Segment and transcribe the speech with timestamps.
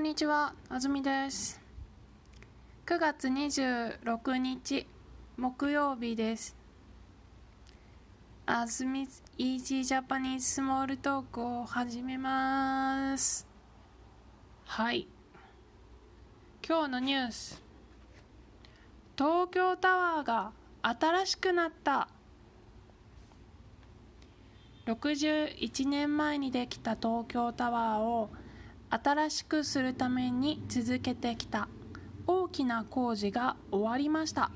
[0.00, 1.60] こんにちは、あずみです。
[2.86, 4.86] 9月26日、
[5.36, 6.56] 木曜日です。
[8.46, 9.06] あずみ
[9.36, 13.46] Easy Japanese スモールトークを始めます。
[14.64, 15.06] はい。
[16.66, 17.62] 今日のニュース。
[19.18, 22.08] 東京タワーが新しくなった。
[24.86, 28.30] 61年前にできた東京タワーを
[28.90, 31.68] 新しくするために続けてきた
[32.26, 34.50] 大きな工事が終わりました。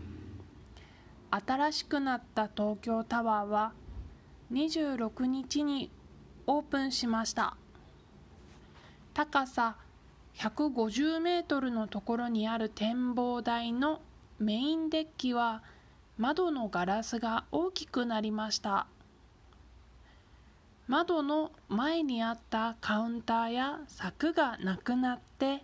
[1.30, 3.73] 新しくなった東京タワーは
[4.52, 5.91] 26日に
[6.47, 7.57] オープンしました。
[9.15, 9.77] 高さ
[10.35, 14.01] 150メートルのところにある展望台の
[14.41, 15.62] メインデッキは
[16.19, 18.88] 窓のガラスが大きくなりました。
[20.87, 25.63] 窓の前にあったカウンターや柵がなくなって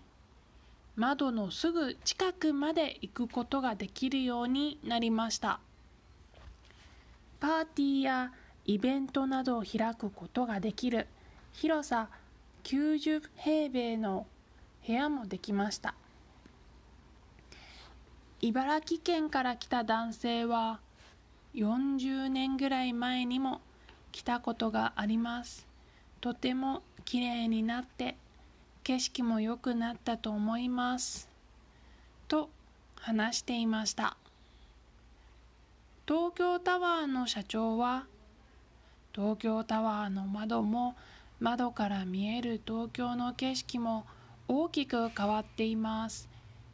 [0.97, 5.61] 窓のすぐ近くまで行くことができるようになりました。
[7.39, 8.33] パーティーや
[8.67, 11.07] イベントなどを開くことができる。
[11.53, 12.09] 広さ
[12.65, 14.27] 90平米の
[14.87, 15.95] 部屋もできました。
[18.41, 20.81] 茨城県から来た男性は
[21.55, 23.61] 40年ぐらい前にも
[24.13, 25.67] 来たことがあります。
[26.21, 28.17] とてもきれいになって
[28.85, 31.29] 景色も良くなったと思います。
[32.29, 32.51] と
[32.97, 34.17] 話していました。
[36.07, 38.07] 東京タワーの社長は
[39.13, 40.97] 東京タワーの窓も
[41.41, 44.05] 窓から見える東京の景色も
[44.49, 46.29] 大きく変わっています。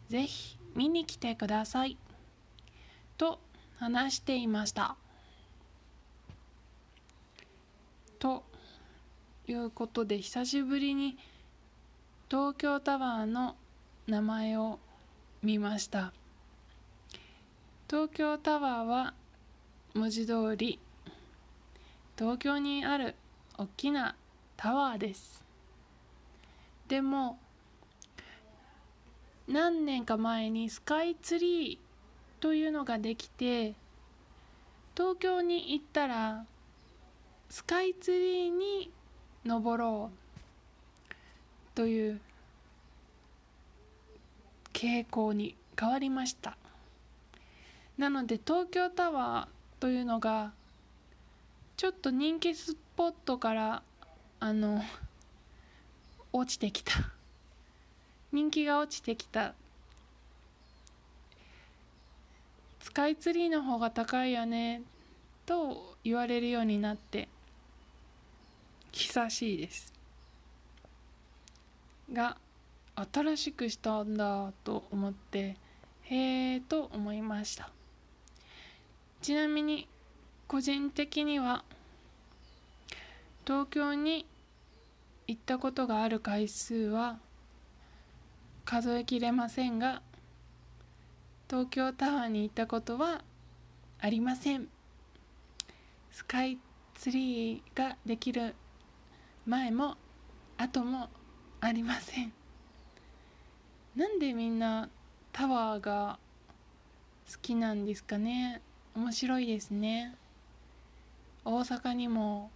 [0.08, 1.96] ぜひ見に来てください。
[3.16, 3.40] と
[3.78, 4.96] 話していました。
[8.18, 8.44] と
[9.46, 11.18] いうことで久しぶりに
[12.28, 13.56] 東京タワーの
[14.06, 14.78] 名前を
[15.42, 16.12] 見ました。
[17.88, 19.14] 東京タワーは
[19.94, 20.80] 文字通り
[22.18, 23.14] 東京にある
[23.56, 24.16] 大きな
[24.56, 25.44] タワーです。
[26.88, 27.38] でも
[29.46, 33.74] 何年か前にスカイツリーというのができて
[34.96, 36.44] 東京に行ったら
[37.48, 38.90] スカイツリーに
[39.44, 41.14] 登ろう
[41.74, 42.20] という
[44.72, 46.56] 傾向に変わりました。
[47.98, 50.52] なので東京タワーというのが
[51.76, 53.82] ちょっと人気スポットから
[54.40, 54.82] あの
[56.32, 56.92] 落ちてきた。
[58.32, 59.54] 人気が落ちてきた。
[62.80, 64.82] スカイツリーの方が高いよね
[65.46, 67.28] と言われるようになって。
[68.96, 69.92] 久しいです。
[72.10, 72.38] が
[73.12, 75.58] 新しくしたんだと思って
[76.04, 77.68] へえと思いました。
[79.20, 79.86] ちなみに
[80.48, 81.62] 個人的には
[83.46, 84.24] 東京に
[85.26, 87.18] 行ったことがある回数は
[88.64, 90.00] 数えきれませんが
[91.50, 93.22] 東京タワーに行ったことは
[94.00, 94.68] ありません。
[96.12, 96.56] スカイ
[96.94, 98.54] ツリーができる
[99.46, 99.96] 前も
[100.58, 101.08] 後も
[101.60, 102.32] ありません。
[103.94, 104.88] なんでみんな
[105.32, 106.18] タワーが
[107.30, 108.60] 好きなんですかね？
[108.96, 110.16] 面白いですね。
[111.44, 112.50] 大阪にも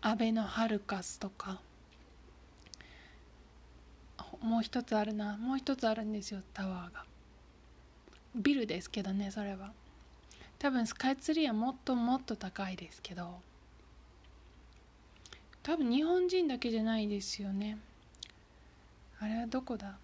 [0.00, 1.60] アベノハルカスとか。
[4.40, 5.36] もう一つあるな。
[5.36, 7.04] もう一つあるんですよタワーが。
[8.36, 9.72] ビルですけどねそれは。
[10.60, 13.40] 多分スカイツリーはもっともっと高いですけど。
[15.62, 17.78] 多分日本人だけじゃないですよね。
[19.20, 19.96] あれはどこだ？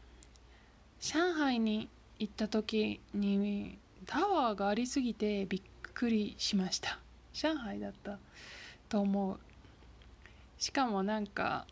[1.00, 1.88] 上海に
[2.18, 5.62] 行った時にタワーがありすぎてびっ
[5.94, 6.98] くりしました。
[7.32, 8.18] 上海だった
[8.88, 9.38] と思う。
[10.58, 11.66] しかもなんか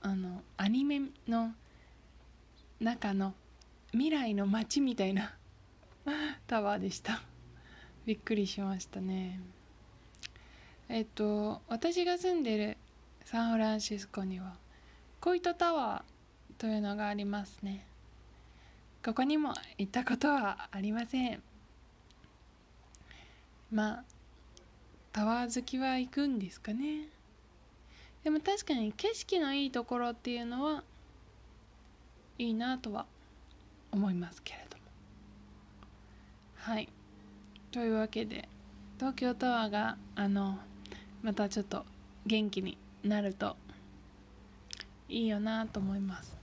[0.00, 1.52] あのアニメの
[2.80, 3.34] 中の
[3.92, 5.34] 未来の街みたいな
[6.46, 7.22] タワーでした。
[8.06, 9.40] びっくりしましたね。
[10.88, 12.76] えっと私が住んでる
[13.24, 14.54] サンフランシスコには
[15.20, 17.86] コイトタワーというのがありますね。
[19.04, 21.42] ここにも行ったことはありません。
[23.72, 24.04] まあ
[25.12, 27.08] タワー好きは行くんですかね。
[28.22, 30.82] でも確かに景色のいいところっていうのは
[32.38, 33.06] いいなとは
[33.90, 34.82] 思いますけれども。
[36.56, 36.88] はい。
[37.70, 38.48] というわけで
[38.98, 40.58] 東京タワーがあの
[41.22, 41.84] またちょっと
[42.26, 43.56] 元気になると
[45.08, 46.36] いいよなと思います。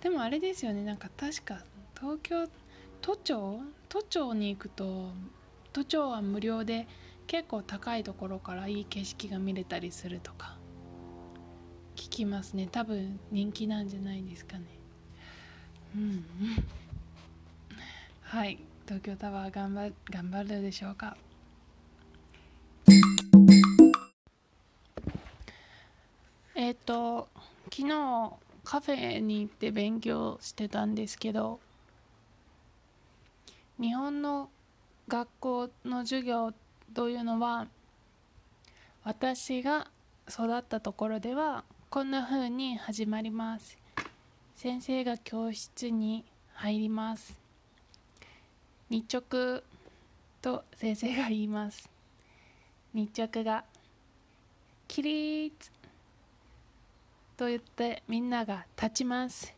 [0.00, 1.64] でもあれですよねなんか確か
[1.98, 2.48] 東京
[3.00, 5.12] 都庁都庁に行くと
[5.72, 6.86] 都庁は無料で
[7.26, 10.56] 結構高いところからいい景色が見れたりするとか
[11.96, 12.68] 聞きますね。
[12.70, 14.64] 多分人気なんじゃないですかね。
[15.94, 16.24] うん。
[18.22, 18.58] はい。
[18.86, 21.16] 東京タワー頑張頑張るでしょうか。
[26.62, 27.28] えっ、ー、と
[27.72, 28.32] 昨日
[28.62, 31.58] カフェに行って勉強してたんですけど
[33.80, 34.48] 日本の
[35.08, 36.52] 学校の授業
[36.94, 37.66] というのは
[39.02, 39.88] 私が
[40.28, 43.76] 育ったところではこんな風に始まります。
[44.54, 46.24] 先生が教室に
[46.54, 47.36] 入ります。
[48.88, 49.62] 日直
[50.40, 51.90] と先生が言います。
[52.94, 53.64] 日直が
[54.86, 55.81] 起立
[57.42, 59.52] と言ってみんなが立ちます。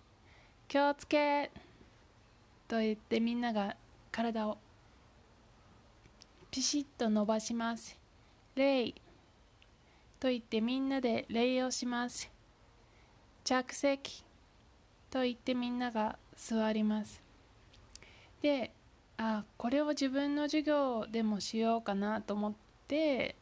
[0.68, 1.50] 気をつけ
[2.66, 3.76] と言ってみんなが
[4.10, 4.56] 体を
[6.50, 7.98] ピシッと伸ばします。
[8.56, 8.94] 礼
[10.18, 12.30] と言ってみんなで礼をします。
[13.44, 14.24] 着席
[15.10, 17.22] と言ってみんなが座ります。
[18.40, 18.72] で
[19.18, 22.54] あこれを自分の授業でもしようかなと思っ
[22.88, 23.36] て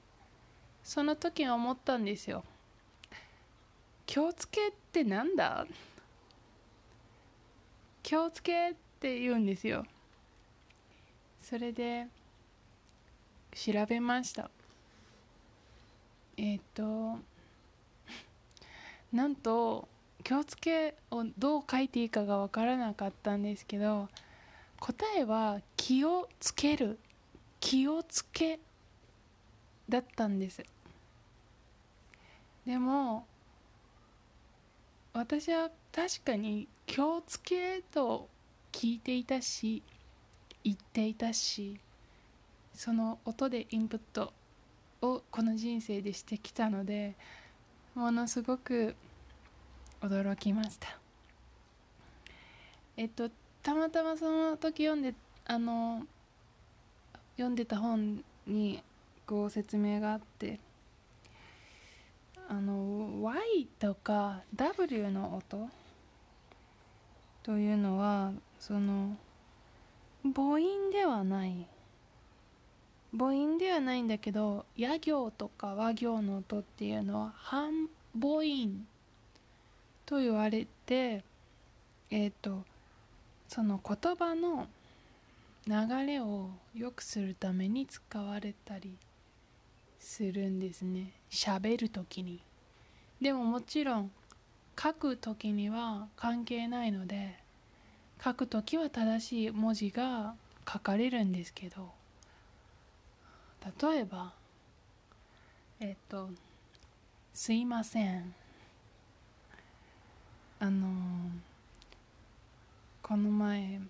[0.82, 2.42] その時思ったんですよ。
[4.12, 5.66] 気をつけってなんだ？
[8.02, 9.86] 気をつけって言うんですよ。
[11.40, 12.08] それで
[13.54, 14.50] 調べました。
[16.36, 17.20] えっ、ー、と
[19.14, 19.88] なんと
[20.22, 24.10] 気をつけをどう書いていいかが分からなかったんですけど
[24.78, 26.98] 答えは気をつける。
[27.60, 28.60] 気をつけ
[29.88, 30.62] だったんです。
[32.66, 33.26] でも
[35.14, 38.28] 私は確かに気をつけと
[38.72, 39.82] 聞いていたし
[40.64, 41.78] 言っていたし
[42.72, 44.32] その音でインプット
[45.02, 47.14] をこの人生でしてきたので
[47.94, 48.94] ものすごく
[50.00, 50.98] 驚きました。
[52.96, 53.30] えっと
[53.62, 55.14] たまたまその時読んで
[55.44, 56.06] あの
[57.36, 58.82] 読んでた本に
[59.26, 60.58] こう説明があって
[62.48, 62.91] あの
[63.22, 65.68] Y とか W の音
[67.44, 69.16] というのはその
[70.24, 71.68] 母音ではない。
[73.16, 77.88] 母音ではないんだけど野行とか和行の音っていうのは半
[78.20, 78.88] 母音
[80.04, 81.22] と言われて
[82.10, 82.64] えっ、ー、と
[83.46, 84.66] その言葉の
[85.68, 88.96] 流れを良くするために使われたり
[90.00, 91.12] するんですね。
[91.30, 92.40] 喋る時に。
[93.22, 94.10] でももちろん
[94.76, 97.38] 書く時には関係ないので
[98.22, 100.34] 書く時は正しい文字が
[100.68, 101.92] 書かれるんですけど
[103.80, 104.32] 例えば
[105.78, 106.30] えっと
[107.32, 108.34] 「すいません」
[110.58, 111.30] あの
[113.02, 113.80] この前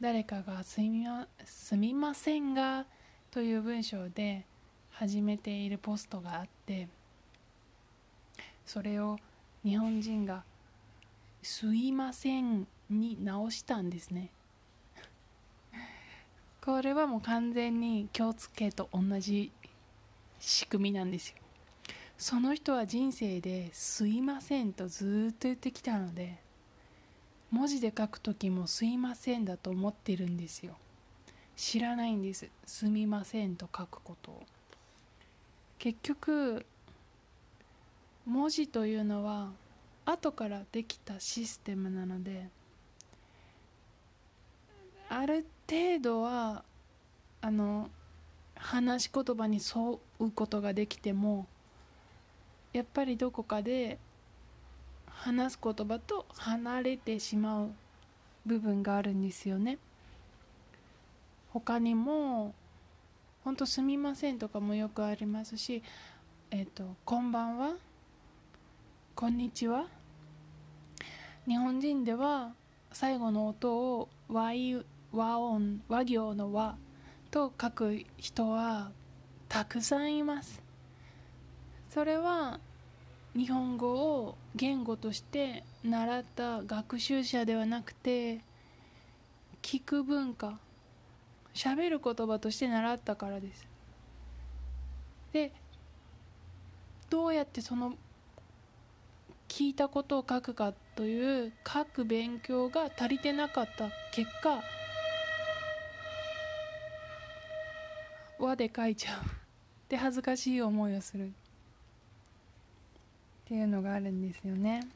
[0.00, 2.86] 誰かがすみますみませんが」
[3.30, 4.46] という文章で
[4.92, 6.88] 始めているポストがあって
[8.64, 9.18] それを
[9.64, 10.44] 日本人が
[11.42, 14.30] 「すいません」に直したんですね。
[16.62, 19.52] これはもう完全に気をつけと同じ
[20.38, 21.36] 仕組みなんですよ。
[22.16, 26.38] その人は人生で「すいません」とずっと言ってきたので
[27.50, 30.76] 文字で書く時も「すいません」だと思ってるんですよ。
[31.56, 34.46] 知らないんです「すみません」と書くことを。
[35.78, 36.66] 結局
[38.26, 39.50] 文字というのは
[40.06, 42.48] 後からできたシステムなので
[45.08, 46.64] ある程度は
[47.40, 47.90] あの
[48.54, 51.46] 話し言葉に沿うことができても
[52.72, 53.98] やっぱりどこかで
[55.06, 57.70] 話す言葉と離れてしまう
[58.46, 59.78] 部分があるんですよね。
[61.52, 62.54] 他にも
[63.44, 65.82] 「本当すみません」とかもよくありますし
[66.50, 67.76] 「えっ、ー、とこんばんは」
[69.16, 69.86] 「こんにちは」
[71.46, 72.52] 日本人では
[72.90, 76.76] 最後の音を「y 和音和行の和
[77.30, 78.90] と書く人は
[79.48, 80.60] たくさんいます。
[81.90, 82.58] それは
[83.36, 83.92] 日本語
[84.24, 88.40] を言語として習った学習者ではなくて
[89.62, 90.58] 聞く文化
[91.54, 93.64] 喋る言葉として習ったからです。
[95.32, 95.52] で
[97.08, 97.96] どうやってその
[99.54, 104.60] 聞いたことを書くかという書く勉強が足りてなかった結果
[108.36, 109.20] 和で書いちゃう。
[109.88, 111.28] で恥ずかしい思いをする。
[111.28, 111.30] っ
[113.44, 114.88] ていうのがあるんですよね。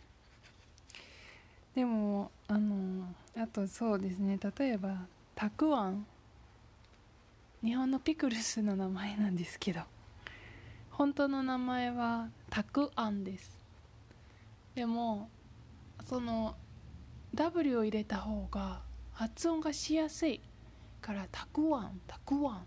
[1.77, 4.41] でもあのあとそうですね。
[4.59, 6.05] 例えばたくあん。
[7.63, 9.83] 日本のピクルスの名前なんですけど。
[10.91, 13.58] 本当の名前はたくあんです。
[14.79, 15.29] でも
[16.07, 16.55] その
[17.35, 18.83] W を入れた方が
[19.13, 20.41] 発音がしやすい
[21.01, 22.65] からたくあんたくあん。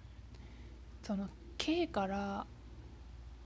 [1.03, 2.45] その K から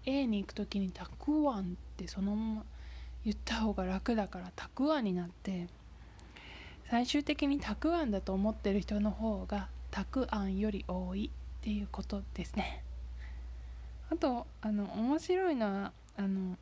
[0.07, 2.63] A に行く時にたくあんってそのまま
[3.24, 5.67] 言った方が楽だからたくあんになって
[6.89, 11.29] 最終的にたくあんだと思ってる人の方がたくあんより多い
[11.60, 12.84] っていうことですね。
[14.10, 16.57] あとあの面白いのはあの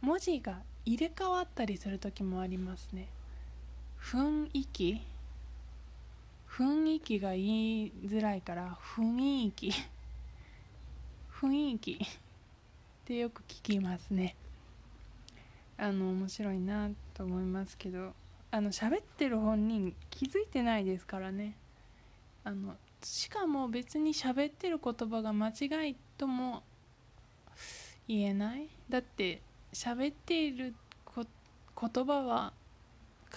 [0.00, 3.08] 文字が入れ替わったりする時もありますね。
[4.00, 5.00] 雰囲気？
[6.48, 7.40] 雰囲気が言
[7.86, 9.72] いづらいから雰囲気。
[11.40, 11.92] 雰囲気。
[11.92, 11.96] っ
[13.04, 14.34] てよく聞きますね。
[15.76, 18.12] あの面白いなと思いますけど。
[18.50, 21.54] あの喋ってる本人気づいてないですからね。
[22.44, 26.62] あのしかも別に喋ってる言葉が間違いとも
[28.08, 28.68] 言えない？
[28.88, 30.74] だって喋っている
[31.80, 32.52] 言葉は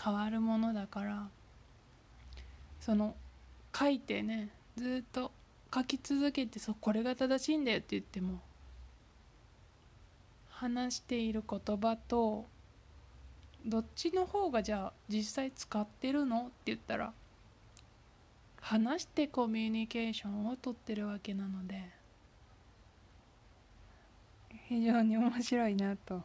[0.03, 1.27] 変わるものだから
[2.79, 3.15] その
[3.77, 5.31] 書いてねずっと
[5.73, 8.39] 書き続けてそこれが正しいんだよって言っても
[10.49, 12.45] 話している言葉と
[13.65, 17.13] どっちの方がじゃあ実際使ってるのって言ったら
[18.59, 22.00] 話してコミュニケーションをとってるわけなので
[24.71, 26.21] 非常に面白いなと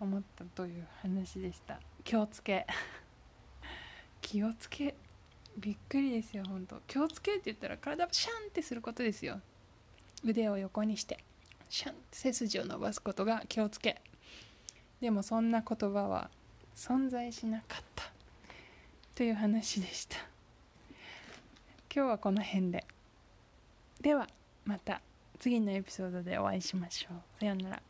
[0.00, 1.78] 思ったという話でした。
[2.02, 2.66] 気をつけ。
[4.22, 4.94] 気をつけ。
[5.58, 6.80] びっくりですよ本当。
[6.86, 9.42] 気をつけって言ったら体をシャンってすることですよ。
[10.24, 11.22] 腕を横にして
[11.68, 14.00] シャンって背筋を伸ばすことが気をつけ。
[15.02, 16.30] でもそんな言葉は
[16.74, 18.10] 存在しなかった。
[19.14, 20.16] という話でした。
[21.94, 22.86] 今日はこの辺で。
[24.00, 24.26] では
[24.64, 25.02] また。
[25.44, 27.38] 次のエピソードでお会いしましょう。
[27.38, 27.82] さようなら。